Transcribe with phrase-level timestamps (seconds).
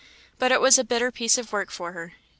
[0.39, 2.13] But it was a bitter piece of work for her.